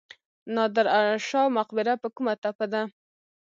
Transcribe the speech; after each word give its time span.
نادر 0.55 0.87
شاه 1.27 1.47
مقبره 1.57 1.93
په 2.01 2.07
کومه 2.15 2.33
تپه 2.43 2.65
ده؟ 2.71 2.81